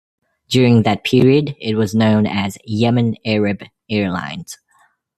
[0.49, 4.57] During that period, it was known as "Yemen Arab Airlines".